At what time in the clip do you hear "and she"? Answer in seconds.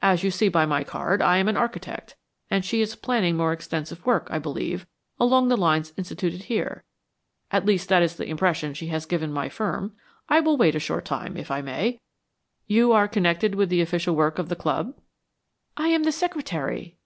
2.50-2.80